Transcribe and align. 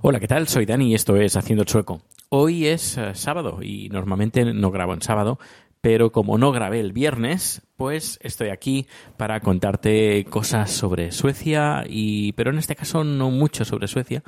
Hola, 0.00 0.20
¿qué 0.20 0.28
tal? 0.28 0.46
Soy 0.46 0.64
Dani 0.64 0.92
y 0.92 0.94
esto 0.94 1.16
es 1.16 1.36
Haciendo 1.36 1.62
el 1.62 1.68
Sueco. 1.68 2.02
Hoy 2.28 2.68
es 2.68 2.96
eh, 2.96 3.16
sábado 3.16 3.58
y 3.62 3.88
normalmente 3.88 4.44
no 4.44 4.70
grabo 4.70 4.94
en 4.94 5.02
sábado, 5.02 5.40
pero 5.80 6.12
como 6.12 6.38
no 6.38 6.52
grabé 6.52 6.78
el 6.78 6.92
viernes, 6.92 7.62
pues 7.82 8.20
estoy 8.22 8.50
aquí 8.50 8.86
para 9.16 9.40
contarte 9.40 10.24
cosas 10.30 10.70
sobre 10.70 11.10
Suecia 11.10 11.82
y 11.88 12.30
pero 12.34 12.52
en 12.52 12.58
este 12.58 12.76
caso 12.76 13.02
no 13.02 13.32
mucho 13.32 13.64
sobre 13.64 13.88
Suecia, 13.88 14.22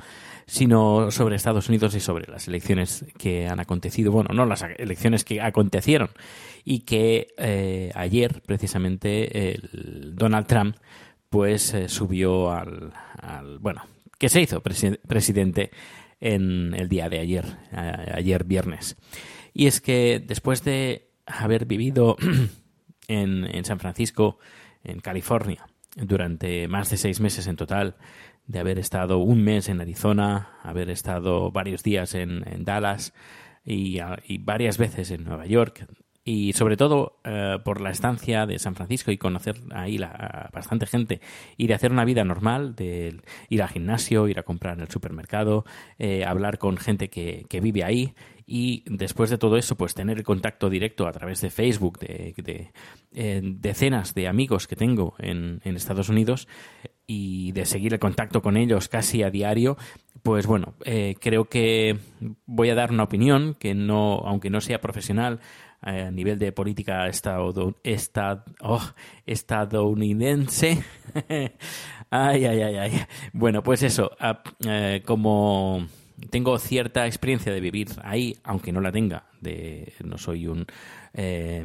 sino 0.45 1.09
sobre 1.09 1.37
Estados 1.37 1.69
Unidos 1.69 1.95
y 1.95 2.01
sobre 2.01 2.29
las 2.29 2.49
elecciones 2.49 3.05
que 3.17 3.47
han 3.47 3.61
acontecido, 3.61 4.11
bueno, 4.11 4.33
no 4.33 4.45
las 4.45 4.61
elecciones 4.77 5.23
que 5.23 5.39
acontecieron 5.39 6.09
y 6.65 6.79
que 6.81 7.27
eh, 7.37 7.91
ayer 7.95 8.41
precisamente 8.45 9.53
el 9.53 10.11
Donald 10.15 10.47
Trump 10.47 10.75
pues 11.29 11.73
eh, 11.73 11.87
subió 11.87 12.51
al, 12.51 12.91
al, 13.21 13.59
bueno, 13.59 13.83
que 14.17 14.27
se 14.27 14.41
hizo 14.41 14.61
presi- 14.61 14.99
presidente 15.07 15.71
en 16.19 16.73
el 16.73 16.89
día 16.89 17.07
de 17.07 17.19
ayer, 17.19 17.45
a- 17.71 18.17
ayer 18.17 18.43
viernes. 18.43 18.97
Y 19.53 19.67
es 19.67 19.79
que 19.79 20.21
después 20.21 20.61
de 20.65 21.07
haber 21.25 21.65
vivido 21.65 22.17
en, 23.07 23.45
en 23.45 23.65
San 23.65 23.79
Francisco, 23.79 24.39
en 24.83 24.99
California, 24.99 25.65
durante 25.95 26.67
más 26.67 26.89
de 26.89 26.97
seis 26.97 27.19
meses 27.19 27.47
en 27.47 27.55
total, 27.55 27.95
de 28.47 28.59
haber 28.59 28.77
estado 28.77 29.17
un 29.17 29.43
mes 29.43 29.69
en 29.69 29.81
Arizona, 29.81 30.49
haber 30.63 30.89
estado 30.89 31.51
varios 31.51 31.81
días 31.83 32.13
en, 32.15 32.43
Dallas 32.63 33.13
y, 33.63 33.99
a- 33.99 34.19
y 34.27 34.37
varias 34.37 34.77
veces 34.77 35.09
en 35.11 35.23
Nueva 35.23 35.45
York, 35.47 35.87
y 36.27 36.53
sobre 36.53 36.75
todo 36.75 37.19
eh, 37.23 37.59
por 37.63 37.79
la 37.81 37.91
estancia 37.91 38.47
de 38.47 38.57
San 38.57 38.73
Francisco 38.75 39.11
y 39.11 39.17
conocer 39.17 39.57
ahí 39.71 39.99
la- 39.99 40.07
a 40.07 40.49
bastante 40.51 40.87
gente 40.87 41.21
y 41.55 41.67
de 41.67 41.75
hacer 41.75 41.91
una 41.91 42.03
vida 42.03 42.23
normal, 42.25 42.75
de 42.75 43.21
ir 43.49 43.61
al 43.61 43.69
gimnasio, 43.69 44.27
ir 44.27 44.39
a 44.39 44.43
comprar 44.43 44.75
en 44.75 44.81
el 44.81 44.89
supermercado, 44.89 45.65
eh, 45.99 46.25
hablar 46.25 46.57
con 46.57 46.77
gente 46.77 47.09
que, 47.09 47.45
que 47.47 47.61
vive 47.61 47.83
ahí 47.83 48.15
y 48.47 48.83
después 48.87 49.29
de 49.29 49.37
todo 49.37 49.55
eso 49.57 49.75
pues 49.77 49.93
tener 49.93 50.23
contacto 50.23 50.69
directo 50.69 51.07
a 51.07 51.11
través 51.11 51.41
de 51.41 51.51
Facebook 51.51 51.99
de, 51.99 52.33
de, 52.37 52.71
eh, 53.13 53.41
decenas 53.43 54.15
de 54.15 54.27
amigos 54.27 54.67
que 54.67 54.75
tengo 54.75 55.15
en, 55.19 55.61
en 55.63 55.75
Estados 55.75 56.09
Unidos 56.09 56.47
y 57.07 57.51
de 57.51 57.65
seguir 57.65 57.93
el 57.93 57.99
contacto 57.99 58.41
con 58.41 58.57
ellos 58.57 58.87
casi 58.89 59.21
a 59.23 59.29
diario, 59.29 59.77
pues 60.23 60.47
bueno, 60.47 60.73
eh, 60.85 61.15
creo 61.19 61.45
que 61.45 61.97
voy 62.45 62.69
a 62.69 62.75
dar 62.75 62.91
una 62.91 63.03
opinión 63.03 63.55
que 63.59 63.75
no, 63.75 64.15
aunque 64.25 64.49
no 64.49 64.59
sea 64.61 64.81
profesional, 64.81 65.39
eh, 65.85 66.05
a 66.07 66.11
nivel 66.11 66.39
de 66.39 66.51
política 66.51 67.07
estado, 67.07 67.75
esta- 67.83 68.43
oh, 68.61 68.81
estadounidense. 69.25 70.83
ay, 72.09 72.45
ay, 72.45 72.61
ay, 72.61 72.75
ay. 72.77 72.91
Bueno, 73.33 73.61
pues 73.63 73.83
eso, 73.83 74.11
eh, 74.67 75.01
como 75.05 75.85
tengo 76.29 76.57
cierta 76.57 77.05
experiencia 77.05 77.53
de 77.53 77.59
vivir 77.59 77.89
ahí, 78.03 78.35
aunque 78.43 78.71
no 78.71 78.81
la 78.81 78.91
tenga, 78.91 79.25
de, 79.45 79.93
no 80.03 80.17
soy 80.17 80.47
un 80.47 80.65
eh, 81.13 81.63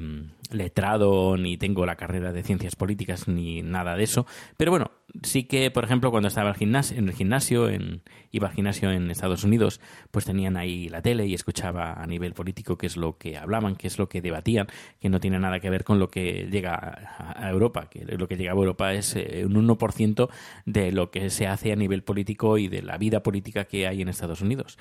letrado 0.53 1.37
ni 1.37 1.57
tengo 1.57 1.85
la 1.85 1.97
carrera 1.97 2.33
de 2.33 2.45
ciencias 2.45 2.77
políticas 2.77 3.27
ni 3.27 3.63
nada 3.63 3.97
de 3.97 4.05
eso, 4.05 4.27
pero 4.57 4.71
bueno, 4.71 4.93
sí 5.23 5.45
que, 5.45 5.73
por 5.73 5.85
ejemplo, 5.85 6.13
cuando 6.13 6.29
estaba 6.29 6.55
en 6.61 7.09
el 7.09 7.15
gimnasio, 7.15 7.69
en, 7.69 8.03
iba 8.31 8.49
al 8.49 8.55
gimnasio 8.55 8.93
en 8.93 9.11
Estados 9.11 9.43
Unidos, 9.43 9.81
pues 10.11 10.25
tenían 10.25 10.57
ahí 10.57 10.89
la 10.89 11.03
tele 11.03 11.27
y 11.27 11.35
escuchaba 11.35 11.95
a 11.95 12.07
nivel 12.07 12.35
político 12.35 12.79
qué 12.79 12.87
es 12.87 12.97
lo 12.97 13.19
que 13.19 13.37
hablaban, 13.37 13.77
qué 13.77 13.89
es 13.89 13.99
lo 13.99 14.09
que 14.09 14.21
debatían, 14.21 14.69
que 15.01 15.09
no 15.09 15.19
tiene 15.19 15.41
nada 15.41 15.61
que 15.61 15.71
ver 15.71 15.85
con 15.85 15.99
lo 15.99 16.11
que 16.11 16.49
llega 16.51 16.75
a, 16.75 17.47
a 17.47 17.51
Europa, 17.51 17.89
que 17.91 18.05
lo 18.05 18.29
que 18.29 18.37
llega 18.37 18.53
a 18.53 18.55
Europa 18.55 18.93
es 18.93 19.17
eh, 19.17 19.45
un 19.45 19.55
1% 19.67 20.29
de 20.67 20.93
lo 20.93 21.11
que 21.11 21.31
se 21.31 21.47
hace 21.47 21.73
a 21.73 21.77
nivel 21.77 22.03
político 22.03 22.59
y 22.59 22.69
de 22.69 22.83
la 22.83 22.99
vida 22.99 23.23
política 23.23 23.65
que 23.65 23.87
hay 23.87 24.03
en 24.03 24.09
Estados 24.09 24.41
Unidos. 24.41 24.79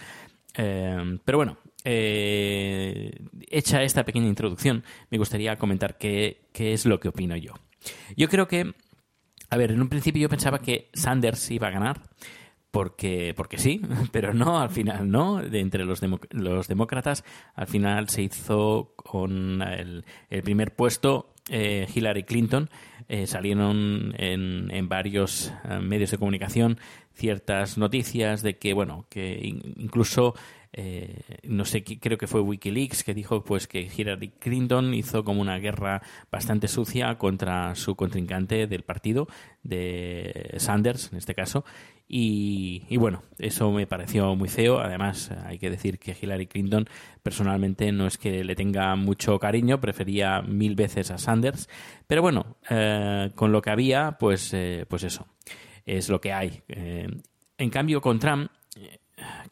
Eh, 0.55 1.19
pero 1.23 1.37
bueno, 1.37 1.57
eh, 1.83 3.11
hecha 3.49 3.83
esta 3.83 4.03
pequeña 4.03 4.27
introducción, 4.27 4.83
me 5.09 5.17
gustaría 5.17 5.57
comentar 5.57 5.97
qué, 5.97 6.41
qué 6.51 6.73
es 6.73 6.85
lo 6.85 6.99
que 6.99 7.09
opino 7.09 7.35
yo. 7.35 7.53
Yo 8.17 8.27
creo 8.27 8.47
que, 8.47 8.73
a 9.49 9.57
ver, 9.57 9.71
en 9.71 9.81
un 9.81 9.89
principio 9.89 10.21
yo 10.21 10.29
pensaba 10.29 10.59
que 10.59 10.89
Sanders 10.93 11.49
iba 11.51 11.67
a 11.67 11.71
ganar, 11.71 12.01
porque, 12.71 13.33
porque 13.35 13.57
sí, 13.57 13.81
pero 14.11 14.33
no, 14.33 14.59
al 14.59 14.69
final 14.69 15.09
no. 15.09 15.37
De 15.37 15.59
entre 15.59 15.85
los, 15.85 16.01
los 16.31 16.67
demócratas, 16.67 17.23
al 17.55 17.67
final 17.67 18.09
se 18.09 18.23
hizo 18.23 18.93
con 18.95 19.61
el, 19.61 20.05
el 20.29 20.43
primer 20.43 20.75
puesto 20.75 21.33
eh, 21.49 21.87
Hillary 21.93 22.23
Clinton. 22.23 22.69
Eh, 23.11 23.25
salieron 23.25 24.13
en, 24.19 24.69
en 24.71 24.87
varios 24.87 25.51
eh, 25.67 25.79
medios 25.79 26.11
de 26.11 26.19
comunicación 26.19 26.77
ciertas 27.15 27.77
noticias 27.77 28.43
de 28.43 28.57
que, 28.59 28.73
bueno, 28.73 29.07
que 29.09 29.39
in- 29.41 29.73
incluso 29.77 30.35
eh, 30.73 31.39
no 31.43 31.65
sé, 31.65 31.83
creo 31.83 32.19
que 32.19 32.27
fue 32.27 32.41
Wikileaks 32.41 33.03
que 33.03 33.15
dijo 33.15 33.43
pues 33.43 33.65
que 33.67 33.89
Hillary 33.97 34.29
Clinton 34.39 34.93
hizo 34.93 35.23
como 35.23 35.41
una 35.41 35.57
guerra 35.57 36.03
bastante 36.31 36.67
sucia 36.67 37.17
contra 37.17 37.73
su 37.73 37.95
contrincante 37.95 38.67
del 38.67 38.83
partido, 38.83 39.27
de 39.63 40.53
Sanders 40.57 41.11
en 41.11 41.17
este 41.17 41.33
caso. 41.33 41.65
Y, 42.11 42.97
bueno, 42.97 43.21
eso 43.37 43.71
me 43.71 43.85
pareció 43.85 44.35
muy 44.35 44.49
feo. 44.49 44.79
Además, 44.79 45.29
hay 45.45 45.59
que 45.59 45.69
decir 45.69 45.99
que 45.99 46.17
Hillary 46.19 46.47
Clinton 46.47 46.89
personalmente 47.21 47.91
no 47.91 48.07
es 48.07 48.17
que 48.17 48.43
le 48.43 48.55
tenga 48.55 48.95
mucho 48.95 49.37
cariño, 49.37 49.79
prefería 49.79 50.41
mil 50.41 50.73
veces 50.73 51.11
a 51.11 51.19
Sanders. 51.19 51.69
Pero 52.07 52.23
bueno, 52.23 52.57
eh, 52.67 53.29
con 53.35 53.51
lo 53.51 53.61
que 53.61 53.69
había, 53.69 54.17
pues, 54.19 54.51
eh, 54.55 54.87
pues 54.89 55.03
eso, 55.03 55.27
es 55.85 56.09
lo 56.09 56.19
que 56.19 56.33
hay. 56.33 56.63
Eh, 56.67 57.07
en 57.59 57.69
cambio, 57.69 58.01
con 58.01 58.17
Trump, 58.17 58.49
eh, 58.75 58.97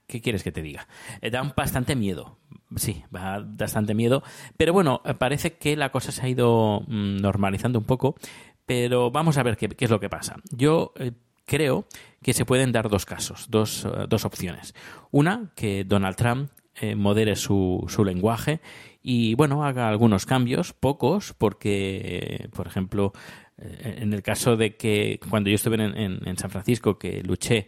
¿qué 0.07 0.19
quieres 0.19 0.41
que 0.41 0.51
te 0.51 0.63
diga? 0.63 0.87
Da 1.31 1.43
bastante 1.55 1.95
miedo. 1.95 2.39
Sí, 2.75 3.03
da 3.11 3.45
bastante 3.45 3.93
miedo. 3.93 4.23
Pero 4.57 4.73
bueno, 4.73 5.03
parece 5.19 5.57
que 5.57 5.75
la 5.75 5.91
cosa 5.91 6.11
se 6.11 6.25
ha 6.25 6.27
ido 6.27 6.81
mm, 6.87 7.17
normalizando 7.17 7.77
un 7.77 7.85
poco. 7.85 8.15
Pero 8.65 9.11
vamos 9.11 9.37
a 9.37 9.43
ver 9.43 9.57
qué, 9.57 9.69
qué 9.69 9.85
es 9.85 9.91
lo 9.91 9.99
que 9.99 10.09
pasa. 10.09 10.37
Yo 10.49 10.93
creo 11.47 11.87
que 12.21 12.33
se 12.33 12.45
pueden 12.45 12.71
dar 12.71 12.89
dos 12.89 13.05
casos, 13.05 13.47
dos, 13.49 13.85
eh, 13.85 14.05
dos 14.07 14.25
opciones. 14.25 14.75
Una, 15.09 15.51
que 15.55 15.83
Donald 15.83 16.15
Trump 16.15 16.51
eh, 16.75 16.93
modere 16.95 17.35
su, 17.35 17.83
su 17.87 18.03
lenguaje 18.05 18.59
y, 19.01 19.33
bueno, 19.33 19.63
haga 19.63 19.87
algunos 19.87 20.25
cambios, 20.27 20.73
pocos, 20.73 21.33
porque, 21.37 22.01
eh, 22.43 22.47
por 22.49 22.67
ejemplo, 22.67 23.13
en 23.57 24.13
el 24.13 24.21
caso 24.21 24.55
de 24.55 24.75
que 24.75 25.19
cuando 25.29 25.49
yo 25.49 25.55
estuve 25.55 25.83
en, 25.83 26.19
en- 26.27 26.37
San 26.37 26.51
Francisco, 26.51 26.99
que 26.99 27.23
luché 27.23 27.67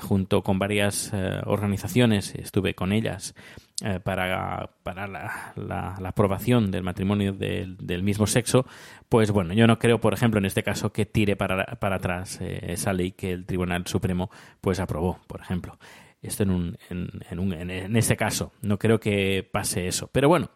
junto 0.00 0.42
con 0.42 0.58
varias 0.58 1.12
organizaciones, 1.44 2.34
estuve 2.34 2.74
con 2.74 2.92
ellas 2.92 3.34
eh, 3.82 4.00
para, 4.02 4.70
para 4.82 5.06
la, 5.06 5.52
la- 5.56 5.96
la 6.00 6.08
aprobación 6.08 6.70
del 6.70 6.82
matrimonio 6.82 7.32
del, 7.32 7.76
del 7.78 8.02
mismo 8.02 8.26
sexo, 8.26 8.64
pues 9.08 9.30
bueno, 9.30 9.52
yo 9.54 9.66
no 9.66 9.78
creo, 9.78 10.00
por 10.00 10.14
ejemplo, 10.14 10.38
en 10.38 10.46
este 10.46 10.62
caso, 10.62 10.92
que 10.92 11.04
tire 11.04 11.36
para, 11.36 11.66
para 11.80 11.96
atrás 11.96 12.38
eh, 12.40 12.60
esa 12.68 12.92
ley 12.92 13.12
que 13.12 13.32
el 13.32 13.44
Tribunal 13.44 13.86
Supremo 13.86 14.30
pues 14.60 14.80
aprobó, 14.80 15.18
por 15.26 15.40
ejemplo. 15.40 15.78
Esto 16.22 16.44
en, 16.44 16.50
un, 16.50 16.78
en, 16.88 17.10
en, 17.30 17.38
un, 17.40 17.52
en 17.52 17.96
este 17.96 18.16
caso. 18.16 18.52
No 18.62 18.78
creo 18.78 19.00
que 19.00 19.42
pase 19.50 19.88
eso. 19.88 20.08
Pero 20.12 20.28
bueno, 20.28 20.50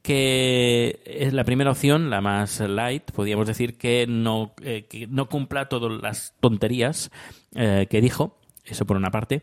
que 0.00 1.00
es 1.04 1.32
la 1.32 1.44
primera 1.44 1.70
opción, 1.70 2.10
la 2.10 2.20
más 2.20 2.60
light, 2.60 3.10
podríamos 3.12 3.46
decir 3.46 3.78
que 3.78 4.06
no, 4.08 4.54
eh, 4.62 4.86
que 4.88 5.06
no 5.06 5.28
cumpla 5.28 5.68
todas 5.68 6.00
las 6.02 6.34
tonterías 6.40 7.10
eh, 7.54 7.86
que 7.88 8.00
dijo, 8.00 8.38
eso 8.64 8.86
por 8.86 8.96
una 8.96 9.10
parte, 9.10 9.42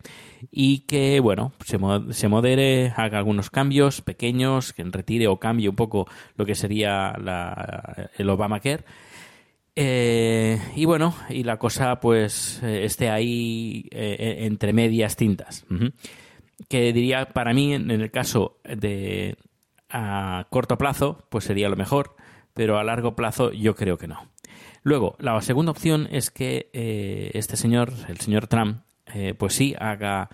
y 0.51 0.79
que, 0.79 1.19
bueno, 1.19 1.53
se, 1.65 1.77
modere, 1.77 2.93
haga 2.95 3.17
algunos 3.17 3.49
cambios 3.49 4.01
pequeños, 4.01 4.73
que 4.73 4.83
retire 4.83 5.27
o 5.27 5.39
cambie 5.39 5.69
un 5.69 5.75
poco 5.75 6.07
lo 6.35 6.45
que 6.45 6.55
sería 6.55 7.13
el 8.17 8.29
Obamacare. 8.29 8.85
Eh, 9.75 10.59
y 10.75 10.85
bueno, 10.85 11.15
y 11.29 11.43
la 11.43 11.57
cosa 11.57 12.01
pues 12.01 12.61
eh, 12.63 12.83
esté 12.83 13.09
ahí 13.09 13.87
eh, 13.91 14.39
entre 14.41 14.73
medias 14.73 15.15
tintas. 15.15 15.65
Que 16.67 16.91
diría, 16.91 17.29
para 17.29 17.53
mí, 17.53 17.73
en 17.73 17.89
el 17.89 18.11
caso 18.11 18.57
de 18.63 19.37
a 19.89 20.47
corto 20.49 20.77
plazo, 20.77 21.25
pues 21.29 21.45
sería 21.45 21.69
lo 21.69 21.75
mejor, 21.75 22.15
pero 22.53 22.77
a 22.77 22.83
largo 22.83 23.15
plazo 23.15 23.51
yo 23.51 23.75
creo 23.75 23.97
que 23.97 24.07
no. 24.07 24.29
Luego, 24.83 25.15
la 25.19 25.39
segunda 25.41 25.71
opción 25.71 26.07
es 26.11 26.31
que 26.31 26.69
eh, 26.73 27.31
este 27.33 27.57
señor, 27.57 27.91
el 28.07 28.19
señor 28.19 28.47
Trump, 28.47 28.81
eh, 29.13 29.33
pues 29.33 29.53
sí, 29.53 29.75
haga, 29.77 30.29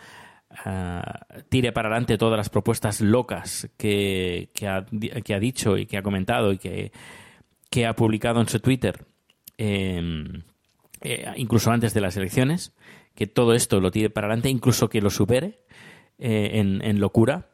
uh, 0.66 1.42
tire 1.50 1.72
para 1.72 1.90
adelante 1.90 2.18
todas 2.18 2.38
las 2.38 2.50
propuestas 2.50 3.02
locas 3.02 3.70
que, 3.78 4.50
que, 4.54 4.68
ha, 4.68 5.40
dicho 5.40 5.78
y 5.78 5.86
que 5.86 5.98
ha 5.98 6.04
comentado 6.04 6.52
y 6.52 6.58
que, 6.58 6.92
que 7.70 7.86
ha 7.86 7.96
publicado 7.96 8.42
en 8.42 8.50
su 8.50 8.60
Twitter, 8.60 9.06
eh, 9.58 10.42
incluso 11.36 11.72
antes 11.72 11.94
de 11.94 12.02
las 12.02 12.18
elecciones, 12.18 12.76
que 13.14 13.28
todo 13.28 13.54
esto 13.54 13.80
lo 13.80 13.92
tire 13.92 14.10
para 14.10 14.28
adelante, 14.28 14.50
incluso 14.50 14.90
que 14.90 15.02
lo 15.02 15.10
supere 15.10 15.64
en, 16.18 16.82
en 16.82 17.00
locura, 17.00 17.50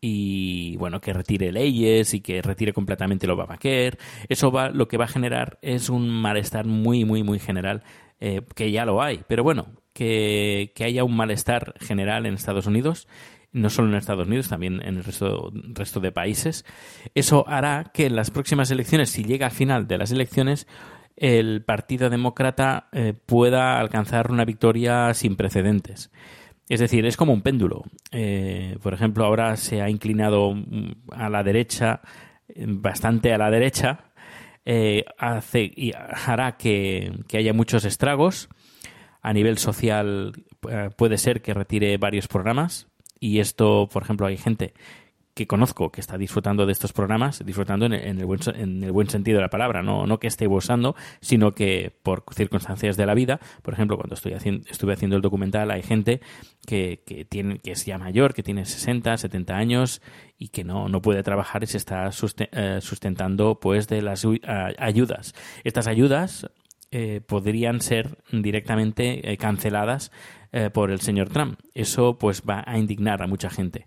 y 0.00 0.76
bueno, 0.76 1.00
que 1.00 1.12
retire 1.12 1.52
leyes 1.52 2.14
y 2.14 2.20
que 2.20 2.42
retire 2.42 2.72
completamente 2.72 3.26
el 3.26 3.32
Obamacare. 3.32 3.98
Eso 4.28 4.50
va, 4.50 4.70
lo 4.70 4.88
que 4.88 4.96
va 4.96 5.04
a 5.04 5.08
generar 5.08 5.58
es 5.62 5.88
un 5.88 6.08
malestar 6.08 6.66
muy, 6.66 7.04
muy, 7.04 7.22
muy 7.22 7.38
general, 7.38 7.82
eh, 8.20 8.42
que 8.54 8.70
ya 8.70 8.84
lo 8.84 9.02
hay. 9.02 9.22
Pero 9.26 9.42
bueno, 9.42 9.66
que, 9.92 10.72
que, 10.74 10.84
haya 10.84 11.04
un 11.04 11.16
malestar 11.16 11.74
general 11.80 12.26
en 12.26 12.34
Estados 12.34 12.66
Unidos, 12.66 13.08
no 13.52 13.70
solo 13.70 13.88
en 13.88 13.94
Estados 13.94 14.26
Unidos, 14.26 14.48
también 14.48 14.82
en 14.82 14.98
el 14.98 15.04
resto, 15.04 15.50
resto 15.52 16.00
de 16.00 16.12
países. 16.12 16.64
Eso 17.14 17.48
hará 17.48 17.90
que 17.94 18.06
en 18.06 18.16
las 18.16 18.30
próximas 18.30 18.70
elecciones, 18.70 19.10
si 19.10 19.24
llega 19.24 19.46
al 19.46 19.52
final 19.52 19.88
de 19.88 19.98
las 19.98 20.12
elecciones, 20.12 20.66
el 21.16 21.64
Partido 21.64 22.10
Demócrata 22.10 22.88
eh, 22.92 23.14
pueda 23.14 23.80
alcanzar 23.80 24.30
una 24.30 24.44
victoria 24.44 25.14
sin 25.14 25.36
precedentes. 25.36 26.10
Es 26.68 26.80
decir, 26.80 27.06
es 27.06 27.16
como 27.16 27.32
un 27.32 27.42
péndulo. 27.42 27.84
Eh, 28.10 28.76
por 28.82 28.92
ejemplo, 28.94 29.24
ahora 29.24 29.56
se 29.56 29.82
ha 29.82 29.88
inclinado 29.88 30.54
a 31.12 31.28
la 31.28 31.42
derecha, 31.42 32.00
bastante 32.56 33.32
a 33.32 33.38
la 33.38 33.50
derecha, 33.50 34.10
eh, 34.64 35.04
hace, 35.16 35.72
y 35.74 35.92
hará 35.94 36.56
que, 36.56 37.12
que, 37.28 37.38
haya 37.38 37.52
muchos 37.52 37.84
estragos. 37.84 38.48
A 39.22 39.32
nivel 39.32 39.58
social 39.58 40.32
eh, 40.68 40.90
puede 40.96 41.18
ser 41.18 41.40
que 41.40 41.54
retire 41.54 41.98
varios 41.98 42.26
programas 42.26 42.88
y 43.20 43.38
esto, 43.38 43.88
por 43.92 44.02
ejemplo, 44.02 44.26
hay 44.26 44.36
gente 44.36 44.74
que 45.36 45.46
conozco 45.46 45.92
que 45.92 46.00
está 46.00 46.16
disfrutando 46.16 46.64
de 46.64 46.72
estos 46.72 46.94
programas, 46.94 47.44
disfrutando 47.44 47.84
en 47.84 47.92
el, 47.92 48.04
en 48.06 48.18
el, 48.18 48.24
buen, 48.24 48.40
en 48.54 48.82
el 48.82 48.90
buen, 48.90 49.10
sentido 49.10 49.36
de 49.36 49.42
la 49.42 49.50
palabra, 49.50 49.82
no, 49.82 50.06
no 50.06 50.18
que 50.18 50.28
esté 50.28 50.46
gozando, 50.46 50.96
sino 51.20 51.54
que 51.54 51.92
por 52.02 52.24
circunstancias 52.34 52.96
de 52.96 53.04
la 53.04 53.12
vida, 53.12 53.38
por 53.60 53.74
ejemplo, 53.74 53.98
cuando 53.98 54.14
estoy 54.14 54.32
haciendo, 54.32 54.66
estuve 54.70 54.94
haciendo 54.94 55.14
el 55.14 55.20
documental, 55.20 55.70
hay 55.70 55.82
gente 55.82 56.22
que, 56.66 57.02
que, 57.04 57.26
tiene, 57.26 57.58
que 57.58 57.72
es 57.72 57.84
ya 57.84 57.98
mayor, 57.98 58.32
que 58.32 58.42
tiene 58.42 58.64
60, 58.64 59.14
70 59.14 59.54
años 59.54 60.00
y 60.38 60.48
que 60.48 60.64
no, 60.64 60.88
no 60.88 61.02
puede 61.02 61.22
trabajar 61.22 61.62
y 61.62 61.66
se 61.66 61.76
está 61.76 62.10
sustentando 62.12 63.60
pues 63.60 63.88
de 63.88 64.00
las 64.00 64.26
ayudas. 64.78 65.34
Estas 65.64 65.86
ayudas 65.86 66.50
eh, 66.98 67.20
podrían 67.20 67.82
ser 67.82 68.16
directamente 68.32 69.30
eh, 69.30 69.36
canceladas 69.36 70.10
eh, 70.50 70.70
por 70.72 70.90
el 70.90 71.02
señor 71.02 71.28
Trump. 71.28 71.60
Eso 71.74 72.16
pues 72.16 72.42
va 72.48 72.64
a 72.66 72.78
indignar 72.78 73.20
a 73.20 73.26
mucha 73.26 73.50
gente 73.50 73.84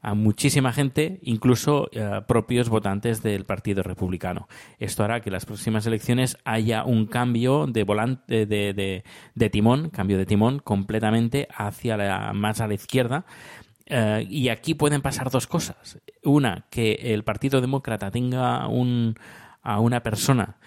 a 0.00 0.14
muchísima 0.14 0.72
gente, 0.72 1.18
incluso 1.22 1.90
propios 2.28 2.68
votantes 2.68 3.20
del 3.20 3.44
Partido 3.44 3.82
Republicano. 3.82 4.46
Esto 4.78 5.02
hará 5.02 5.20
que 5.20 5.28
en 5.28 5.32
las 5.32 5.44
próximas 5.44 5.84
elecciones 5.86 6.38
haya 6.44 6.84
un 6.84 7.06
cambio 7.06 7.66
de 7.66 7.82
volante 7.82 8.46
de, 8.46 9.02
de, 9.34 9.50
timón, 9.50 9.90
cambio 9.90 10.16
de 10.16 10.24
timón 10.24 10.60
completamente 10.60 11.48
hacia 11.52 11.96
la 11.96 12.32
más 12.32 12.60
a 12.60 12.68
la 12.68 12.74
izquierda. 12.74 13.26
Y 14.28 14.50
aquí 14.50 14.74
pueden 14.74 15.02
pasar 15.02 15.30
dos 15.30 15.48
cosas. 15.48 15.98
Una, 16.22 16.66
que 16.70 16.92
el 17.12 17.24
Partido 17.24 17.60
Demócrata 17.60 18.12
tenga 18.12 18.68
un, 18.68 19.16
a 19.62 19.80
una 19.80 20.04
persona 20.04 20.58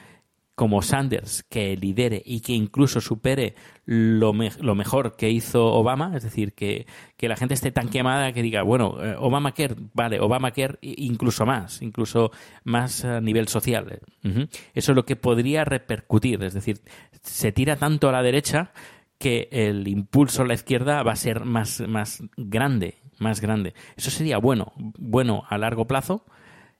como 0.62 0.84
Sanders 0.84 1.42
que 1.50 1.75
lidere 1.75 2.22
y 2.24 2.42
que 2.42 2.54
incluso 2.54 3.02
supere 3.02 3.56
lo, 3.86 4.31
me 4.31 4.52
lo, 4.60 4.75
mejor 4.75 5.16
que 5.16 5.31
hizo 5.31 5.66
Obama, 5.66 6.16
es 6.16 6.22
decir, 6.22 6.54
que, 6.54 6.86
que, 7.18 7.28
la 7.28 7.36
gente 7.36 7.56
esté 7.56 7.72
tan 7.72 7.90
quemada 7.90 8.31
que 8.31 8.44
diga, 8.44 8.62
bueno, 8.62 8.96
eh, 9.04 9.16
Obamacare, 9.18 9.74
vale, 9.96 10.19
Obamacare 10.19 10.78
incluso 10.84 11.48
más, 11.48 11.81
incluso 11.81 12.30
más 12.63 13.04
a 13.04 13.22
nivel 13.22 13.48
social. 13.48 14.02
Eso 14.22 14.92
es 14.92 14.96
lo 14.96 15.04
que 15.04 15.16
podría 15.16 15.66
repercutir, 15.66 16.44
es 16.44 16.54
decir, 16.54 16.81
se 17.24 17.52
tira 17.52 17.75
tanto 17.78 18.08
a 18.08 18.12
la 18.12 18.22
derecha 18.22 18.72
que 19.18 19.50
el 19.52 19.88
impulso 19.88 20.44
a 20.44 20.46
la 20.46 20.54
izquierda 20.54 21.02
va 21.02 21.13
a 21.13 21.16
ser 21.16 21.44
más, 21.44 21.81
más 21.88 22.22
grande, 22.38 23.00
más 23.18 23.42
grande. 23.42 23.74
Eso 23.98 24.12
sería 24.12 24.38
bueno, 24.38 24.74
bueno 24.78 25.42
a 25.50 25.58
largo 25.58 25.88
plazo, 25.88 26.24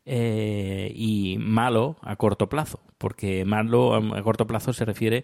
eh, 0.06 0.92
y 0.96 1.38
malo 1.38 1.98
a 2.02 2.16
corto 2.16 2.50
plazo, 2.50 2.80
porque 2.98 3.46
malo 3.46 3.94
a 3.96 4.24
corto 4.24 4.48
plazo 4.48 4.74
se 4.74 4.84
refiere 4.84 5.24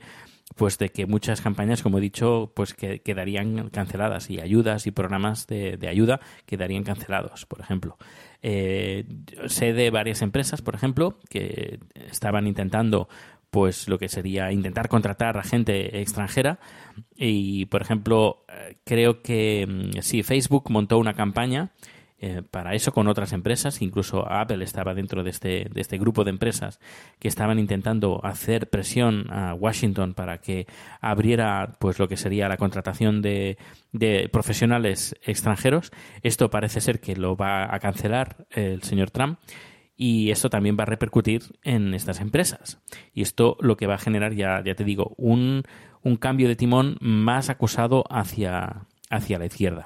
pues 0.55 0.77
de 0.77 0.89
que 0.89 1.05
muchas 1.05 1.41
campañas, 1.41 1.81
como 1.81 1.97
he 1.97 2.01
dicho, 2.01 2.51
pues 2.55 2.73
que 2.73 3.01
quedarían 3.01 3.69
canceladas 3.69 4.29
y 4.29 4.39
ayudas 4.39 4.87
y 4.87 4.91
programas 4.91 5.47
de, 5.47 5.77
ayuda 5.89 6.21
quedarían 6.45 6.83
cancelados, 6.83 7.45
por 7.45 7.59
ejemplo. 7.59 7.97
Eh, 8.43 9.05
sé 9.47 9.73
de 9.73 9.89
varias 9.89 10.21
empresas, 10.21 10.61
por 10.61 10.75
ejemplo, 10.75 11.17
que 11.29 11.79
estaban 11.95 12.47
intentando 12.47 13.09
pues 13.49 13.87
lo 13.87 13.97
que 13.97 14.09
sería 14.09 14.51
intentar 14.51 14.89
contratar 14.89 15.37
a 15.37 15.43
gente 15.43 16.01
extranjera 16.01 16.59
y 17.15 17.65
por 17.67 17.81
ejemplo 17.81 18.43
creo 18.83 19.21
que 19.21 19.89
sí 20.01 20.21
Facebook 20.21 20.69
montó 20.69 20.97
una 20.97 21.13
campaña 21.13 21.71
eh, 22.19 22.41
para 22.49 22.73
eso 22.73 22.91
con 22.91 23.07
otras 23.07 23.31
empresas, 23.31 23.81
incluso 23.81 24.27
Apple 24.31 24.63
estaba 24.63 24.95
dentro 24.95 25.23
de 25.23 25.29
este, 25.29 25.67
de 25.71 25.81
este 25.81 25.99
grupo 25.99 26.23
de 26.23 26.31
empresas 26.31 26.79
que 27.19 27.27
estaban 27.27 27.59
intentando 27.59 28.19
hacer 28.25 28.69
presión 28.69 29.31
a 29.31 29.53
Washington 29.53 30.15
para 30.15 30.39
que 30.39 30.65
abriera 30.99 31.75
pues 31.79 31.99
lo 31.99 32.07
que 32.07 32.17
sería 32.17 32.49
la 32.49 32.57
contratación 32.57 33.21
de, 33.21 33.59
de 33.91 34.29
profesionales 34.29 35.15
extranjeros. 35.23 35.91
Esto 36.23 36.49
parece 36.49 36.81
ser 36.81 36.99
que 36.99 37.15
lo 37.15 37.35
va 37.35 37.73
a 37.73 37.79
cancelar 37.79 38.47
el 38.49 38.81
señor 38.81 39.11
Trump 39.11 39.37
y 39.95 40.31
esto 40.31 40.49
también 40.49 40.75
va 40.79 40.83
a 40.83 40.87
repercutir 40.87 41.43
en 41.63 41.93
estas 41.93 42.19
empresas. 42.19 42.79
Y 43.13 43.21
esto 43.21 43.57
lo 43.59 43.77
que 43.77 43.87
va 43.87 43.95
a 43.95 43.99
generar, 43.99 44.33
ya, 44.33 44.63
ya 44.63 44.75
te 44.75 44.83
digo, 44.83 45.13
un, 45.17 45.63
un 46.03 46.15
cambio 46.17 46.47
de 46.47 46.55
timón 46.55 46.97
más 46.99 47.49
acusado 47.49 48.05
hacia, 48.09 48.85
hacia 49.09 49.39
la 49.39 49.45
izquierda. 49.45 49.85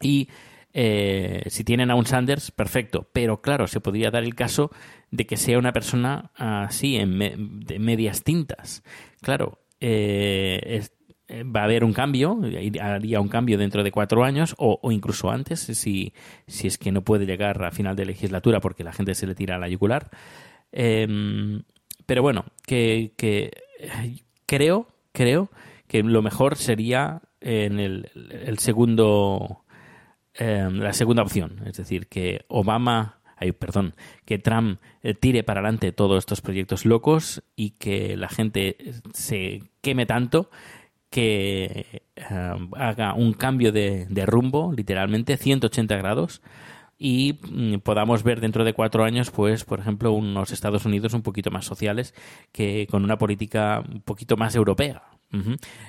Y 0.00 0.28
eh, 0.76 1.44
si 1.46 1.62
tienen 1.62 1.92
a 1.92 1.94
un 1.94 2.04
Sanders, 2.04 2.50
perfecto. 2.50 3.08
Pero 3.12 3.40
claro, 3.40 3.68
se 3.68 3.80
podría 3.80 4.10
dar 4.10 4.24
el 4.24 4.34
caso 4.34 4.70
de 5.10 5.24
que 5.24 5.36
sea 5.36 5.58
una 5.58 5.72
persona 5.72 6.32
así, 6.34 6.96
en 6.96 7.16
me 7.16 7.34
de 7.38 7.78
medias 7.78 8.24
tintas. 8.24 8.82
Claro, 9.22 9.60
eh, 9.80 10.60
es, 10.66 10.92
va 11.44 11.60
a 11.60 11.64
haber 11.64 11.84
un 11.84 11.92
cambio, 11.92 12.40
haría 12.80 13.20
un 13.20 13.28
cambio 13.28 13.56
dentro 13.56 13.84
de 13.84 13.92
cuatro 13.92 14.24
años 14.24 14.56
o, 14.58 14.80
o, 14.82 14.90
incluso 14.90 15.30
antes, 15.30 15.60
si, 15.60 16.12
si 16.48 16.66
es 16.66 16.76
que 16.76 16.90
no 16.90 17.02
puede 17.02 17.24
llegar 17.24 17.64
a 17.64 17.70
final 17.70 17.94
de 17.94 18.06
legislatura 18.06 18.60
porque 18.60 18.84
la 18.84 18.92
gente 18.92 19.14
se 19.14 19.28
le 19.28 19.36
tira 19.36 19.54
a 19.54 19.58
la 19.58 19.68
yugular. 19.68 20.10
Eh, 20.72 21.62
pero 22.04 22.20
bueno, 22.20 22.44
que, 22.66 23.12
creo, 24.44 24.88
creo 25.12 25.50
que 25.86 26.02
lo 26.02 26.20
mejor 26.20 26.56
sería 26.56 27.22
en 27.40 27.78
el 27.78 28.58
segundo 28.58 29.63
eh, 30.34 30.68
la 30.70 30.92
segunda 30.92 31.22
opción, 31.22 31.62
es 31.66 31.76
decir, 31.76 32.08
que 32.08 32.44
Obama, 32.48 33.20
ay, 33.36 33.52
perdón, 33.52 33.94
que 34.24 34.38
Trump 34.38 34.80
eh, 35.02 35.14
tire 35.14 35.44
para 35.44 35.60
adelante 35.60 35.92
todos 35.92 36.18
estos 36.18 36.40
proyectos 36.40 36.84
locos 36.84 37.42
y 37.54 37.70
que 37.70 38.16
la 38.16 38.28
gente 38.28 38.76
se 39.12 39.62
queme 39.80 40.06
tanto 40.06 40.50
que 41.10 42.02
eh, 42.16 42.68
haga 42.76 43.14
un 43.14 43.34
cambio 43.34 43.70
de, 43.70 44.06
de, 44.06 44.26
rumbo, 44.26 44.72
literalmente 44.72 45.36
180 45.36 45.96
grados, 45.96 46.42
y 46.98 47.38
mm, 47.50 47.78
podamos 47.78 48.22
ver 48.22 48.40
dentro 48.40 48.64
de 48.64 48.72
cuatro 48.72 49.04
años, 49.04 49.30
pues, 49.30 49.64
por 49.64 49.78
ejemplo, 49.78 50.12
unos 50.12 50.50
Estados 50.50 50.84
Unidos 50.84 51.14
un 51.14 51.22
poquito 51.22 51.50
más 51.50 51.64
sociales 51.64 52.14
que 52.50 52.88
con 52.90 53.04
una 53.04 53.18
política 53.18 53.84
un 53.88 54.00
poquito 54.00 54.36
más 54.36 54.56
europea, 54.56 55.02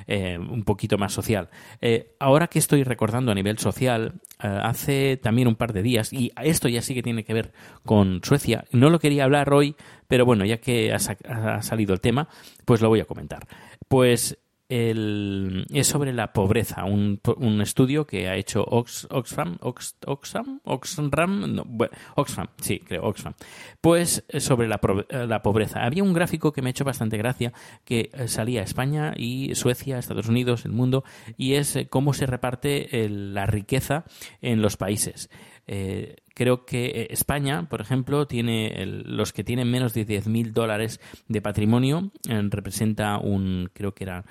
Eh, 0.07 0.37
un 0.37 0.63
poquito 0.63 0.97
más 0.97 1.13
social. 1.13 1.49
Eh, 1.81 2.15
ahora 2.19 2.47
que 2.47 2.59
estoy 2.59 2.83
recordando 2.83 3.31
a 3.31 3.35
nivel 3.35 3.57
social, 3.57 4.21
eh, 4.41 4.47
hace 4.47 5.17
también 5.17 5.47
un 5.47 5.55
par 5.55 5.73
de 5.73 5.81
días, 5.81 6.13
y 6.13 6.31
esto 6.43 6.67
ya 6.67 6.81
sí 6.81 6.93
que 6.93 7.03
tiene 7.03 7.23
que 7.23 7.33
ver 7.33 7.53
con 7.83 8.21
Suecia, 8.23 8.65
no 8.71 8.89
lo 8.89 8.99
quería 8.99 9.23
hablar 9.23 9.53
hoy, 9.53 9.75
pero 10.07 10.25
bueno, 10.25 10.45
ya 10.45 10.57
que 10.57 10.93
ha, 10.93 10.97
ha 10.97 11.61
salido 11.61 11.93
el 11.93 12.01
tema, 12.01 12.27
pues 12.65 12.81
lo 12.81 12.89
voy 12.89 12.99
a 12.99 13.05
comentar. 13.05 13.47
Pues 13.87 14.37
el- 14.69 15.65
es 15.71 15.87
sobre 15.87 16.11
la 16.13 16.33
pobreza, 16.33 16.85
un, 16.85 17.19
un 17.37 17.61
estudio 17.61 18.05
que 18.07 18.27
ha 18.27 18.35
hecho 18.35 18.63
Ox- 18.63 19.07
Oxfam, 19.11 19.57
Ox- 19.61 19.95
Oxfam, 20.05 20.59
Oxfam, 20.63 21.11
Oxfam, 22.15 22.47
sí, 22.61 22.79
creo, 22.79 23.03
Oxfam. 23.03 23.33
Pues 23.81 24.23
eh, 24.29 24.39
sobre 24.39 24.67
la, 24.67 24.79
eh, 25.09 25.27
la 25.27 25.41
pobreza. 25.41 25.83
Había 25.85 26.03
un 26.03 26.13
gráfico 26.13 26.51
que 26.51 26.61
me 26.61 26.69
ha 26.69 26.71
hecho 26.71 26.83
bastante 26.85 27.17
gracia, 27.17 27.53
que 27.83 28.09
eh, 28.13 28.27
salía 28.27 28.63
España 28.63 29.13
y 29.15 29.53
Suecia, 29.55 29.99
Estados 29.99 30.27
Unidos, 30.27 30.65
el 30.65 30.71
mundo, 30.71 31.03
y 31.37 31.53
es 31.53 31.77
cómo 31.89 32.13
se 32.13 32.25
reparte 32.25 33.05
el- 33.05 33.33
la 33.33 33.45
riqueza 33.45 34.05
en 34.41 34.61
los 34.61 34.77
países. 34.77 35.29
Creo 36.35 36.65
que 36.65 37.07
España, 37.09 37.67
por 37.69 37.81
ejemplo, 37.81 38.27
tiene 38.27 38.67
el- 38.83 39.17
los 39.17 39.33
que 39.33 39.43
tienen 39.43 39.71
menos 39.71 39.93
de 39.95 40.05
10.000 40.05 40.53
dólares 40.53 40.99
de 41.27 41.41
patrimonio, 41.41 42.11
representa 42.27 43.17
un, 43.17 43.69
creo 43.73 43.93
que 43.95 44.03
era 44.03 44.25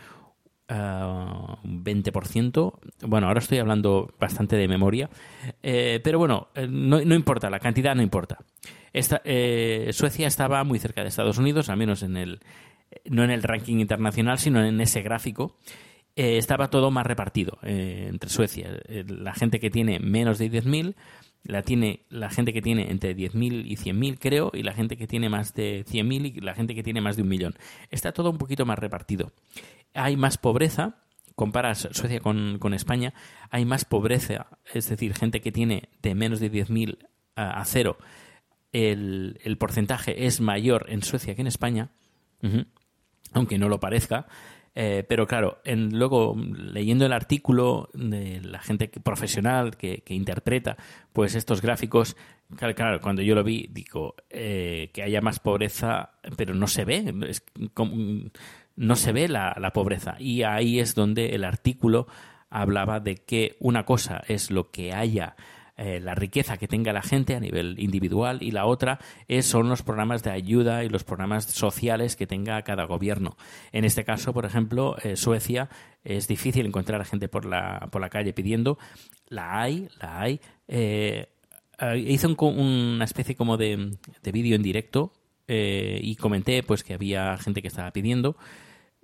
ah, 0.69 1.59
un 1.65 1.85
20%. 1.85 2.79
Bueno, 3.03 3.27
ahora 3.29 3.41
estoy 3.41 3.59
hablando 3.59 4.13
bastante 4.19 4.57
de 4.57 4.69
memoria, 4.69 5.11
Eh, 5.63 6.01
pero 6.03 6.19
bueno, 6.19 6.49
eh, 6.55 6.67
no, 6.69 7.01
no 7.01 7.15
importa, 7.15 7.51
la 7.51 7.61
cantidad 7.61 7.95
no 7.95 8.03
importa. 8.03 8.39
Esta, 8.93 9.21
eh, 9.25 9.91
Suecia 9.93 10.27
estaba 10.27 10.63
muy 10.65 10.79
cerca 10.79 11.03
de 11.03 11.09
Estados 11.09 11.39
Unidos, 11.39 11.69
al 11.69 11.77
menos 11.77 12.03
en 12.03 12.17
el, 12.17 12.41
no 13.07 13.25
en 13.25 13.31
el 13.31 13.43
ranking 13.43 13.79
internacional, 13.79 14.39
sino 14.39 14.65
en 14.65 14.81
ese 14.81 15.03
gráfico. 15.03 15.57
Estaba 16.17 16.71
todo 16.71 16.93
más 16.93 17.05
repartido 17.05 17.59
entre 17.63 18.31
Suecia. 18.31 18.71
La 19.09 19.35
gente 19.35 19.59
que 19.59 19.69
tiene 19.69 19.99
menos 19.99 20.39
de 20.39 20.49
10.000, 20.49 20.95
la 21.45 21.63
tiene 21.63 22.01
la 22.09 22.31
gente 22.31 22.53
que 22.53 22.63
tiene 22.63 22.91
entre 22.91 23.15
10.000 23.15 23.65
y 23.67 23.77
100.000, 23.77 24.19
creo, 24.19 24.51
y 24.55 24.63
la 24.63 24.73
gente 24.73 24.97
que 24.97 25.07
tiene 25.07 25.29
más 25.29 25.55
de 25.55 25.85
100.000 25.85 26.37
y 26.37 26.41
la 26.41 26.55
gente 26.55 26.75
que 26.75 26.83
tiene 26.83 27.01
más 27.01 27.17
de 27.17 27.23
un 27.23 27.29
millón. 27.29 27.55
Está 27.91 28.13
todo 28.13 28.31
un 28.31 28.39
poquito 28.39 28.65
más 28.65 28.79
repartido. 28.79 29.33
Hay 29.93 30.17
más 30.17 30.39
pobreza, 30.39 30.97
comparas 31.35 31.89
Suecia 31.93 32.21
con, 32.21 32.59
con 32.59 32.75
España, 32.75 33.13
hay 33.51 33.65
más 33.65 33.85
pobreza, 33.85 34.47
es 34.73 34.89
decir, 34.89 35.15
gente 35.15 35.41
que 35.41 35.53
tiene 35.53 35.91
de 36.03 36.15
menos 36.15 36.41
de 36.41 36.51
10.000 36.51 36.99
a, 37.37 37.61
a 37.61 37.65
cero, 37.65 37.99
el, 38.73 39.39
el 39.45 39.57
porcentaje 39.57 40.27
es 40.27 40.41
mayor 40.41 40.87
en 40.89 41.03
Suecia 41.03 41.35
que 41.35 41.43
en 41.43 41.47
España, 41.47 41.91
aunque 43.33 43.59
no 43.59 43.69
lo 43.69 43.81
parezca. 43.81 44.27
Eh, 44.77 45.05
pero 45.09 45.27
claro, 45.27 45.61
en, 45.65 45.97
luego 45.97 46.37
leyendo 46.37 47.07
el 47.07 47.13
artículo 47.13 47.91
de 47.95 48.41
la 48.41 48.59
gente 48.59 48.91
que- 48.91 48.99
profesional 49.01 49.77
que, 49.77 50.03
interpreta 50.09 50.77
pues 51.13 51.37
estos 51.37 51.63
gráficos, 51.63 52.17
claro, 52.75 53.01
cuando 53.01 53.23
yo 53.23 53.37
lo 53.37 53.45
vi, 53.45 53.69
digo 53.71 54.17
eh, 54.31 54.91
que 54.93 55.03
haya 55.05 55.21
más 55.21 55.39
pobreza, 55.39 56.15
pero 56.37 56.55
no 56.55 56.67
se 56.67 56.85
ve, 56.85 57.15
no 58.77 58.97
se 58.97 59.13
ve 59.13 59.29
la, 59.29 59.57
la 59.61 59.73
pobreza. 59.73 60.17
Y 60.19 60.43
ahí 60.43 60.81
es 60.81 60.95
donde 60.95 61.35
el 61.37 61.45
artículo 61.45 62.09
hablaba 62.51 63.01
de 63.01 63.17
que 63.17 63.57
una 63.61 63.85
cosa 63.85 64.23
es 64.27 64.51
lo 64.51 64.71
que 64.71 64.93
haya 64.93 65.37
eh, 65.77 65.99
la 65.99 66.15
riqueza 66.15 66.57
que 66.57 66.69
tenga 66.69 66.93
la 66.93 67.03
gente 67.03 67.35
a 67.35 67.41
nivel 67.41 67.75
individual 67.81 68.45
y 68.45 68.53
la 68.53 68.65
otra 68.67 69.01
es, 69.27 69.45
son 69.45 69.69
los 69.69 69.83
programas 69.83 70.23
de 70.23 70.31
ayuda 70.31 70.85
y 70.85 70.89
los 70.89 71.03
programas 71.03 71.47
sociales 71.47 72.15
que 72.15 72.29
tenga 72.29 72.63
cada 72.63 72.85
gobierno. 72.85 73.37
En 73.73 73.85
este 73.85 74.05
caso, 74.05 74.33
por 74.33 74.45
ejemplo, 74.45 74.97
eh, 75.03 75.17
Suecia 75.17 75.69
es 76.05 76.29
difícil 76.29 76.67
encontrar 76.67 77.01
a 77.01 77.05
gente 77.05 77.29
por 77.29 77.45
la, 77.45 77.89
por 77.91 78.01
la 78.01 78.09
calle 78.09 78.33
pidiendo. 78.33 78.79
La 79.29 79.61
hay, 79.61 79.89
la 80.01 80.21
hay. 80.21 80.41
Eh, 80.69 81.29
hice 81.97 82.29
un 82.29 82.37
una 82.39 83.05
especie 83.05 83.35
como 83.35 83.57
de, 83.57 83.97
de 84.23 84.33
vídeo 84.33 84.55
en 84.55 84.63
directo 84.63 85.13
y 85.49 86.15
comenté 86.17 86.63
pues 86.63 86.85
que 86.85 86.95
había 86.95 87.37
gente 87.37 87.63
que 87.63 87.69
estaba 87.69 87.91
pidiendo. 87.91 88.37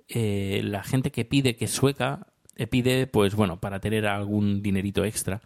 La 0.08 0.82
gente 0.84 1.10
que 1.10 1.24
pide, 1.24 1.56
que 1.56 1.66
sueca, 1.66 2.28
pide 2.70 3.06
pues 3.06 3.34
bueno, 3.34 3.60
para 3.60 3.80
tener 3.80 4.06
algún 4.06 4.62
dinerito 4.62 5.04
extra. 5.04 5.40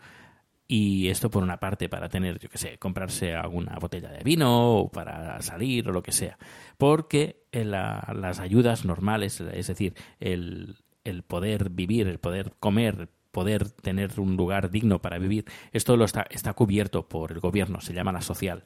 Y 0.66 1.08
esto 1.08 1.30
por 1.30 1.42
una 1.42 1.58
parte 1.60 1.88
para 1.90 2.08
tener, 2.08 2.38
yo 2.38 2.48
qué 2.48 2.56
sé, 2.58 2.78
comprarse 2.78 3.34
alguna 3.34 3.76
botella 3.78 4.10
de 4.10 4.24
vino 4.24 4.76
o 4.78 4.90
para 4.90 5.40
salir 5.42 5.88
o 5.88 5.92
lo 5.92 6.02
que 6.02 6.12
sea. 6.12 6.38
Porque 6.78 7.44
eh, 7.52 7.64
la- 7.64 8.14
las 8.18 8.40
ayudas 8.40 8.84
normales, 8.86 9.40
es 9.40 9.66
decir, 9.66 9.94
el, 10.20 10.76
el 11.04 11.22
poder 11.22 11.68
vivir, 11.68 12.08
el 12.08 12.18
poder 12.18 12.54
comer, 12.60 13.10
poder 13.30 13.68
tener 13.68 14.18
un 14.18 14.36
lugar 14.36 14.70
digno 14.70 15.02
para 15.02 15.18
vivir, 15.18 15.44
esto 15.72 15.96
lo 15.98 16.04
está, 16.06 16.24
está 16.30 16.54
cubierto 16.54 17.08
por 17.08 17.32
el 17.32 17.40
gobierno, 17.40 17.80
se 17.82 17.92
llama 17.92 18.12
la 18.12 18.22
social. 18.22 18.64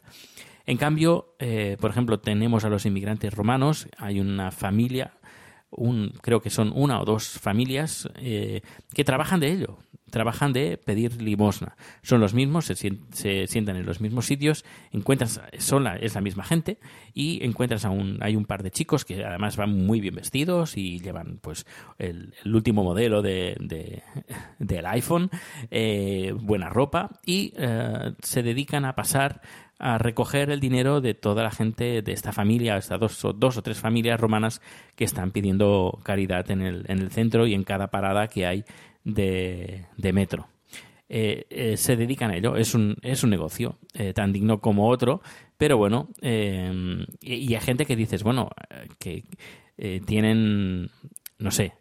En 0.66 0.76
cambio, 0.76 1.34
eh, 1.38 1.76
por 1.80 1.90
ejemplo, 1.90 2.20
tenemos 2.20 2.64
a 2.64 2.68
los 2.68 2.86
inmigrantes 2.86 3.32
romanos, 3.34 3.88
hay 3.96 4.20
una 4.20 4.50
familia, 4.52 5.14
un, 5.70 6.12
creo 6.20 6.40
que 6.42 6.50
son 6.50 6.70
una 6.74 7.00
o 7.00 7.04
dos 7.04 7.28
familias 7.40 8.08
eh, 8.16 8.60
que 8.94 9.04
trabajan 9.04 9.40
de 9.40 9.50
ello, 9.52 9.78
trabajan 10.10 10.52
de 10.52 10.76
pedir 10.78 11.20
limosna. 11.22 11.76
Son 12.02 12.20
los 12.20 12.34
mismos, 12.34 12.66
se, 12.66 12.74
sien- 12.74 13.00
se 13.12 13.46
sientan 13.46 13.76
en 13.76 13.86
los 13.86 14.00
mismos 14.00 14.26
sitios, 14.26 14.64
encuentras, 14.92 15.40
son 15.58 15.84
la, 15.84 15.96
es 15.96 16.14
la 16.14 16.20
misma 16.20 16.44
gente 16.44 16.78
y 17.14 17.44
encuentras 17.44 17.84
a 17.84 17.90
un, 17.90 18.18
hay 18.22 18.36
un 18.36 18.44
par 18.44 18.62
de 18.62 18.70
chicos 18.70 19.04
que 19.04 19.24
además 19.24 19.56
van 19.56 19.74
muy 19.86 20.00
bien 20.00 20.14
vestidos 20.14 20.76
y 20.76 20.98
llevan 21.00 21.38
pues 21.40 21.66
el, 21.98 22.34
último 22.44 22.84
modelo 22.84 23.22
de, 23.22 23.56
de- 23.60 24.02
del 24.58 24.86
iPhone, 24.86 25.30
eh, 25.70 26.32
buena 26.38 26.68
ropa 26.68 27.10
y 27.24 27.52
eh, 27.56 28.12
se 28.22 28.42
dedican 28.42 28.84
a 28.84 28.94
pasar 28.94 29.40
a 29.80 29.96
recoger 29.96 30.50
el 30.50 30.58
dinero 30.58 31.00
de 31.00 31.14
toda 31.14 31.44
la 31.44 31.52
gente 31.52 32.02
de 32.02 32.12
esta 32.12 32.32
familia, 32.32 32.76
estas 32.76 32.98
dos, 32.98 33.24
dos 33.36 33.56
o 33.58 33.62
tres 33.62 33.78
familias 33.78 34.18
romanas 34.18 34.60
que 34.96 35.04
están 35.04 35.30
pidiendo 35.30 36.00
caridad 36.02 36.50
en 36.50 36.62
el, 36.62 36.84
en 36.88 36.98
el 36.98 37.12
centro 37.12 37.46
y 37.46 37.54
en 37.54 37.62
cada 37.62 37.86
parada 37.86 38.26
que 38.26 38.44
hay 38.44 38.64
de, 39.04 39.86
metro. 40.12 40.48
Eh, 41.08 41.46
eh, 41.48 41.76
se 41.76 41.96
dedican 41.96 42.30
a 42.30 42.36
ello, 42.36 42.56
es 42.56 42.74
un, 42.74 42.96
es 43.02 43.22
un 43.22 43.30
negocio 43.30 43.78
eh, 43.94 44.12
tan 44.12 44.32
digno 44.32 44.60
como 44.60 44.88
otro, 44.88 45.22
pero 45.56 45.78
bueno, 45.78 46.08
y, 46.20 47.54
hay 47.54 47.60
gente 47.60 47.86
que 47.86 47.96
dices, 47.96 48.22
bueno, 48.22 48.50
que 48.98 49.24
tienen, 50.06 50.90
no 51.38 51.50
sé, 51.50 51.72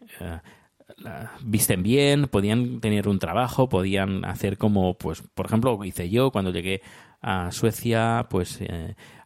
visten 1.43 1.83
bien, 1.83 2.27
podían 2.27 2.79
tener 2.79 3.07
un 3.07 3.19
trabajo, 3.19 3.69
podían 3.69 4.25
hacer 4.25 4.57
como, 4.57 4.95
pues, 4.95 5.21
por 5.21 5.45
ejemplo, 5.45 5.83
hice 5.83 6.09
yo 6.09 6.31
cuando 6.31 6.51
llegué 6.51 6.81
a 7.21 7.51
Suecia, 7.51 8.27
pues, 8.29 8.59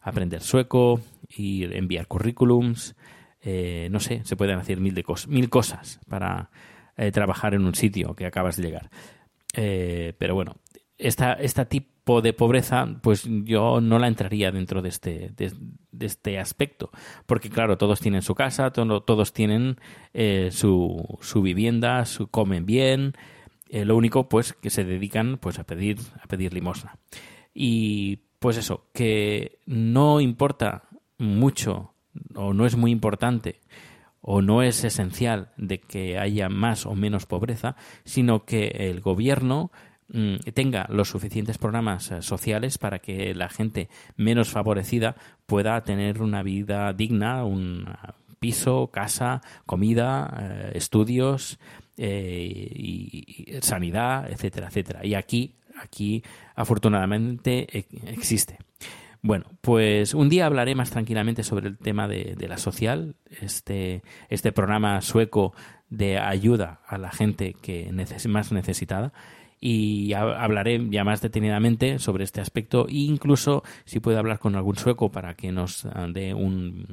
aprender 0.02 0.42
sueco, 0.42 1.00
ir 1.34 1.74
enviar 1.74 2.06
currículums, 2.08 2.94
no 3.90 4.00
sé, 4.00 4.22
se 4.24 4.36
pueden 4.36 4.58
hacer 4.58 4.80
mil, 4.80 4.94
de 4.94 5.04
mil 5.28 5.48
cosas 5.48 6.00
para 6.08 6.50
eh, 6.96 7.10
trabajar 7.12 7.54
en 7.54 7.64
un 7.64 7.74
sitio 7.74 8.14
que 8.14 8.26
acabas 8.26 8.56
de 8.56 8.62
llegar. 8.62 8.90
Eh, 9.54 10.14
pero 10.18 10.34
bueno, 10.34 10.56
esta, 10.98 11.32
este 11.34 11.64
tipo 11.66 12.20
de 12.22 12.32
pobreza, 12.32 12.86
pues 13.02 13.24
yo 13.44 13.80
no 13.80 13.98
la 13.98 14.08
entraría 14.08 14.50
dentro 14.50 14.82
de 14.82 14.88
este, 14.88 15.30
de, 15.36 15.52
este 16.06 16.38
aspecto. 16.38 16.90
Porque 17.26 17.50
claro, 17.50 17.76
todos 17.78 18.00
tienen 18.00 18.22
su 18.22 18.34
casa, 18.34 18.72
todo- 18.72 19.02
todos 19.02 19.32
tienen 19.32 19.76
eh, 20.14 20.48
su, 20.52 21.18
su 21.20 21.42
vivienda, 21.42 22.04
su, 22.04 22.28
comen 22.28 22.66
bien. 22.66 23.14
lo 23.70 23.96
único, 23.96 24.28
pues, 24.28 24.52
que 24.52 24.70
se 24.70 24.84
dedican 24.84 25.38
pues 25.38 25.58
a 25.58 25.64
pedir, 25.64 25.98
a 26.22 26.26
pedir 26.26 26.52
limosna. 26.52 26.98
Y 27.54 28.16
pues 28.38 28.56
eso, 28.56 28.88
que 28.92 29.60
no 29.66 30.20
importa 30.20 30.84
mucho 31.18 31.94
o 32.34 32.52
no 32.52 32.66
es 32.66 32.76
muy 32.76 32.90
importante 32.90 33.60
o 34.22 34.40
no 34.40 34.62
es 34.62 34.84
esencial 34.84 35.50
de 35.56 35.80
que 35.80 36.18
haya 36.18 36.48
más 36.48 36.86
o 36.86 36.94
menos 36.94 37.26
pobreza, 37.26 37.76
sino 38.04 38.44
que 38.44 38.68
el 38.68 39.00
gobierno 39.00 39.70
mm, 40.08 40.36
tenga 40.54 40.86
los 40.88 41.10
suficientes 41.10 41.58
programas 41.58 42.10
eh, 42.10 42.22
sociales 42.22 42.78
para 42.78 43.00
que 43.00 43.34
la 43.34 43.48
gente 43.48 43.88
menos 44.16 44.48
favorecida 44.48 45.16
pueda 45.44 45.82
tener 45.82 46.22
una 46.22 46.42
vida 46.42 46.92
digna, 46.92 47.44
un 47.44 47.86
piso, 48.38 48.90
casa, 48.92 49.40
comida, 49.66 50.36
eh, 50.40 50.72
estudios 50.74 51.58
eh, 51.96 52.68
y, 52.74 53.58
sanidad, 53.60 54.30
etcétera, 54.30 54.68
etcétera. 54.68 55.04
Y 55.04 55.14
aquí, 55.14 55.54
aquí 55.80 56.22
afortunadamente 56.54 57.66
e- 57.76 57.86
existe. 58.06 58.58
Bueno, 59.24 59.44
pues 59.60 60.14
un 60.14 60.28
día 60.28 60.46
hablaré 60.46 60.74
más 60.74 60.90
tranquilamente 60.90 61.44
sobre 61.44 61.68
el 61.68 61.78
tema 61.78 62.08
de, 62.08 62.34
la 62.48 62.58
social, 62.58 63.14
este, 63.40 64.02
este 64.28 64.50
programa 64.50 65.00
sueco 65.00 65.54
de 65.90 66.18
ayuda 66.18 66.80
a 66.86 66.98
la 66.98 67.12
gente 67.12 67.54
que 67.54 67.90
neces- 67.92 68.28
más 68.28 68.50
necesitada. 68.50 69.12
y 69.64 70.12
hablaré 70.14 70.80
ya 70.90 71.04
más 71.04 71.20
detenidamente 71.22 72.00
sobre 72.00 72.24
este 72.24 72.40
aspecto 72.40 72.88
e 72.88 72.94
incluso 73.06 73.62
si 73.84 74.00
puedo 74.00 74.18
hablar 74.18 74.40
con 74.40 74.56
algún 74.56 74.74
sueco 74.74 75.12
para 75.12 75.34
que 75.34 75.52
nos 75.52 75.84
ah, 75.86 76.08
dé 76.12 76.34
un, 76.34 76.84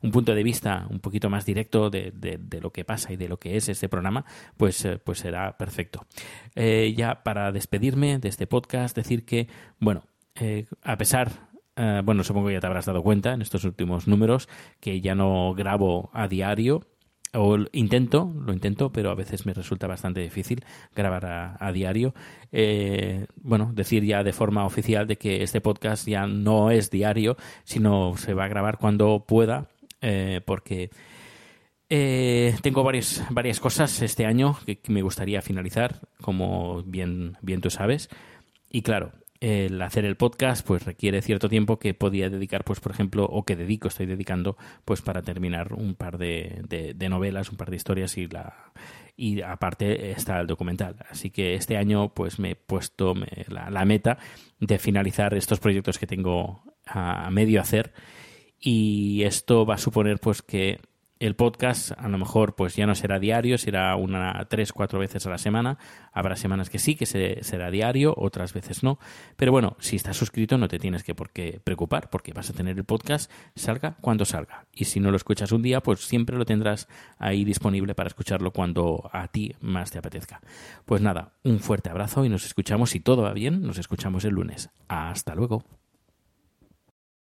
un 0.00 0.10
punto 0.12 0.32
de 0.32 0.44
vista 0.44 0.86
un 0.90 1.00
poquito 1.00 1.28
más 1.28 1.44
directo 1.44 1.90
de, 1.90 2.12
de, 2.14 2.60
lo 2.60 2.70
que 2.70 2.84
pasa 2.84 3.12
y 3.12 3.16
de 3.16 3.26
lo 3.28 3.38
que 3.38 3.56
es 3.56 3.68
este 3.68 3.88
programa, 3.88 4.24
pues, 4.56 4.84
eh, 4.84 4.98
pues 5.02 5.18
será 5.18 5.56
perfecto. 5.58 6.06
Eh, 6.54 6.94
ya 6.96 7.24
para 7.24 7.50
despedirme 7.50 8.20
de 8.20 8.28
este 8.28 8.46
podcast, 8.46 8.94
decir 8.94 9.24
que, 9.24 9.48
bueno, 9.80 10.04
eh, 10.36 10.66
a 10.84 10.96
pesar 10.96 11.32
bueno, 11.76 12.22
supongo 12.22 12.48
que 12.48 12.54
ya 12.54 12.60
te 12.60 12.66
habrás 12.66 12.86
dado 12.86 13.02
cuenta 13.02 13.32
en 13.32 13.42
estos 13.42 13.64
últimos 13.64 14.06
números 14.06 14.48
que 14.80 15.00
ya 15.00 15.14
no 15.14 15.54
grabo 15.54 16.10
a 16.12 16.28
diario, 16.28 16.86
o 17.34 17.58
intento, 17.72 18.32
lo 18.34 18.52
intento, 18.52 18.92
pero 18.92 19.10
a 19.10 19.14
veces 19.14 19.44
me 19.44 19.52
resulta 19.52 19.86
bastante 19.86 20.20
difícil 20.20 20.64
grabar 20.94 21.56
a, 21.58 21.72
diario. 21.72 22.14
Eh, 22.52 23.26
bueno, 23.42 23.72
decir 23.74 24.04
ya 24.04 24.22
de 24.22 24.32
forma 24.32 24.64
oficial 24.64 25.06
de 25.06 25.16
que 25.16 25.42
este 25.42 25.60
podcast 25.60 26.06
ya 26.06 26.26
no 26.26 26.70
es 26.70 26.90
diario, 26.90 27.36
sino 27.64 28.16
se 28.16 28.34
va 28.34 28.44
a 28.44 28.48
grabar 28.48 28.78
cuando 28.78 29.24
pueda, 29.26 29.68
eh, 30.00 30.40
porque 30.44 30.90
eh, 31.88 32.54
tengo 32.62 32.84
varias, 32.84 33.24
varias 33.30 33.60
cosas 33.60 34.00
este 34.02 34.26
año 34.26 34.56
que, 34.64 34.78
que, 34.78 34.92
me 34.92 35.02
gustaría 35.02 35.42
finalizar, 35.42 36.00
como 36.20 36.82
bien, 36.84 37.36
bien 37.42 37.60
tú 37.60 37.70
sabes. 37.70 38.08
Y 38.70 38.82
claro, 38.82 39.12
el 39.44 39.82
hacer 39.82 40.06
el 40.06 40.16
podcast 40.16 40.66
pues 40.66 40.84
requiere 40.84 41.20
cierto 41.20 41.50
tiempo 41.50 41.78
que 41.78 41.92
podía 41.92 42.30
dedicar 42.30 42.64
pues 42.64 42.80
por 42.80 42.92
ejemplo 42.92 43.26
o 43.26 43.44
que 43.44 43.56
dedico 43.56 43.88
estoy 43.88 44.06
dedicando 44.06 44.56
pues 44.86 45.02
para 45.02 45.20
terminar 45.20 45.74
un 45.74 45.94
par 45.94 46.16
de, 46.16 46.62
de, 46.66 47.08
novelas 47.10 47.50
un 47.50 47.58
par 47.58 47.68
de 47.68 47.76
historias 47.76 48.16
y 48.16 48.26
la 48.26 48.72
y 49.16 49.42
aparte 49.42 50.10
está 50.10 50.40
el 50.40 50.48
documental. 50.48 50.96
Así 51.08 51.30
que 51.30 51.54
este 51.54 51.76
año 51.76 52.12
pues 52.14 52.40
me 52.40 52.52
he 52.52 52.56
puesto 52.56 53.14
la, 53.46 53.84
meta 53.84 54.18
de 54.58 54.78
finalizar 54.78 55.34
estos 55.34 55.60
proyectos 55.60 56.00
que 56.00 56.08
tengo 56.08 56.64
a 56.84 57.30
medio 57.30 57.60
hacer. 57.60 57.92
Y 58.58 59.22
esto 59.22 59.66
va 59.66 59.74
a 59.74 59.78
suponer 59.78 60.18
pues 60.18 60.42
que 60.42 60.80
el 61.26 61.36
podcast 61.36 61.92
a 61.96 62.08
lo 62.08 62.18
mejor 62.18 62.54
pues 62.54 62.76
ya 62.76 62.86
no 62.86 62.94
será 62.94 63.18
diario, 63.18 63.56
será 63.56 63.96
una 63.96 64.46
tres, 64.48 64.72
cuatro 64.72 64.98
veces 64.98 65.26
a 65.26 65.30
la 65.30 65.38
semana. 65.38 65.78
Habrá 66.12 66.36
semanas 66.36 66.68
que 66.68 66.78
sí, 66.78 66.96
que 66.96 67.06
será 67.06 67.70
diario, 67.70 68.14
otras 68.16 68.52
veces 68.52 68.82
no. 68.82 68.98
Pero 69.36 69.50
bueno, 69.50 69.76
si 69.80 69.96
estás 69.96 70.16
suscrito 70.16 70.58
no 70.58 70.68
te 70.68 70.78
tienes 70.78 71.02
que 71.02 71.14
por 71.14 71.30
qué 71.30 71.60
preocupar, 71.64 72.10
porque 72.10 72.32
vas 72.32 72.50
a 72.50 72.52
tener 72.52 72.76
el 72.76 72.84
podcast 72.84 73.30
salga 73.56 73.96
cuando 74.00 74.24
salga. 74.24 74.66
Y 74.72 74.84
si 74.84 75.00
no 75.00 75.10
lo 75.10 75.16
escuchas 75.16 75.52
un 75.52 75.62
día, 75.62 75.80
pues 75.80 76.00
siempre 76.00 76.36
lo 76.36 76.44
tendrás 76.44 76.88
ahí 77.18 77.44
disponible 77.44 77.94
para 77.94 78.08
escucharlo 78.08 78.52
cuando 78.52 79.08
a 79.12 79.28
ti 79.28 79.54
más 79.60 79.90
te 79.90 79.98
apetezca. 79.98 80.40
Pues 80.84 81.00
nada, 81.00 81.32
un 81.42 81.60
fuerte 81.60 81.90
abrazo 81.90 82.24
y 82.24 82.28
nos 82.28 82.44
escuchamos, 82.44 82.90
si 82.90 83.00
todo 83.00 83.22
va 83.22 83.32
bien, 83.32 83.62
nos 83.62 83.78
escuchamos 83.78 84.24
el 84.24 84.34
lunes. 84.34 84.70
Hasta 84.88 85.34
luego. 85.34 85.64